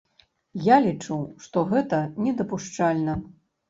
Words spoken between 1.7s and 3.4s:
гэта недапушчальна!